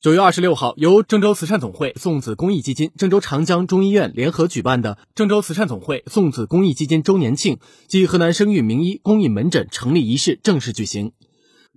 [0.00, 7.58] 九月二十六号，由郑州慈善总会、送子公益基金、郑州长江中医院联合举办的郑州慈善总会、送子公益基金周年庆
[7.88, 11.10] 暨河南生育名医公益门诊成立仪式正式举行。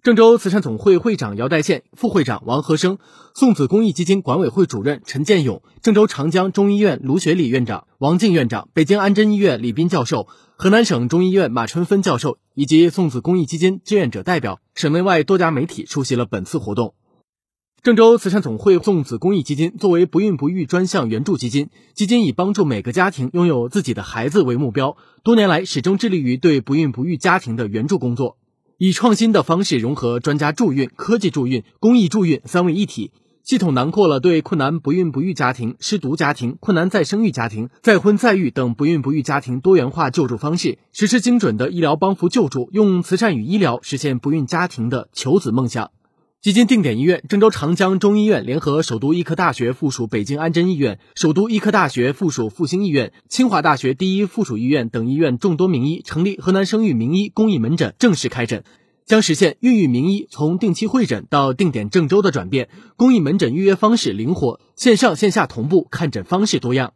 [0.03, 2.99] 郑州慈善总会会长姚代宪、副会长王和生，
[3.33, 16.93] 送子公益基金管委会主任陈建勇，郑州长江中医院卢学礼院长、王静院长，北京安贞医院李斌教授，河南省中医院马春芬教授以及送子公益基金志愿者代表，省内外多家媒体出席了本次活动。
[17.83, 28.37] 郑州慈善总会送子公益基金作为不孕不育专项援助基金，基金以帮助每个家庭拥有自己的孩子为目标，多年来始终致力于对不孕不育家庭的援助工作，
[28.77, 33.09] 以创新的方式融合专家助孕、科技助孕、公益助孕三位一体，
[33.41, 45.89] 系统囊括了对困难不孕不育家庭、失独家庭、困难再生育家庭、再婚再育等不孕不育家庭多元化救助方式，实施精准的医疗帮扶救助，用慈善与医疗实现不孕家庭的求子梦想。
[46.41, 58.63] 基金定点医院郑州长江中医院联合首都医科大学附属北京安贞医院、首都医科大学附属复兴医院、清华大学第一附属医院等医院众多名医成立河南生育名医公益门诊，正式开诊，
[59.05, 62.69] 将实现孕育名医从定期会诊到定点郑州的转变。
[62.97, 66.93] 公益门诊预约方式灵活，线上线下同步，看诊方式多样。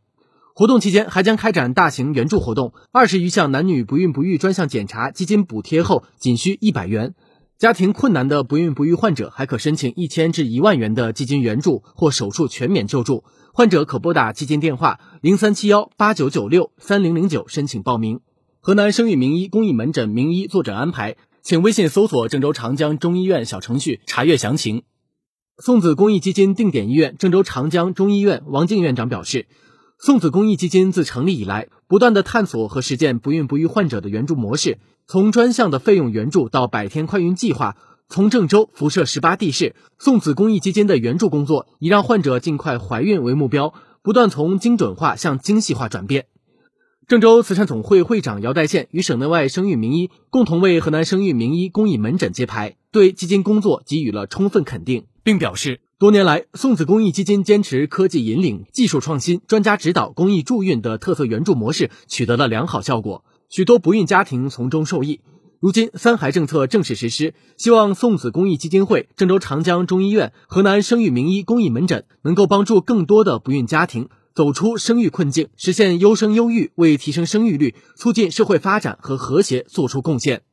[0.55, 7.13] 活动期间还将开展大型援助活动，二十余项男女不孕不育专项检查基金补贴后仅需一百元。
[7.57, 13.23] 家庭困难的不孕不育患者还可申请一千至一万元的基金援助或手术全免救助。
[13.53, 18.19] 患者可拨打基金电话零三七幺八九九六三零零九申请报名。
[18.59, 24.83] 河南生育名医公益门诊名医坐诊安排，请微信搜索郑州长江中医院小程序查阅详情。
[25.57, 29.47] 送子公益基金定点医院郑州长江中医院王静院长表示，
[29.97, 34.77] 送子公益基金自成立以来，不断的探索和实践不孕不育患者的援助模式。
[35.07, 37.77] 从专项的费用援助到百天快孕计划，
[38.09, 46.25] 从郑州辐射十八地市，送子公益基金的援助工作以让患者尽快怀孕为目标，不断从精准化向精细化转变。
[47.07, 63.23] 郑州慈善总会会长姚代宪与省内外生育名医共同为河南生育名医公益门诊揭牌，对基金工作给予了充分肯定，并表示，多年来送子公益基金坚持科技引领、技术创新、专家指导、公益助孕的特色援助模式，取得了良好效果。
[63.49, 65.21] 许多不孕家庭从中受益。
[65.59, 80.43] 如今三孩政策正式实施，希望送子公益基金会、郑州长江中医院、河南生育名医公益门诊能够帮助更多的不孕家庭走出生育困境，实现优生优育，为提升生育率、促进社会发展和和谐做出贡献。